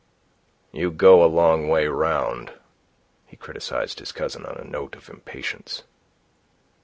[0.71, 2.53] "You go a long way round,"
[3.27, 5.83] he criticized his cousin, on a note of impatience.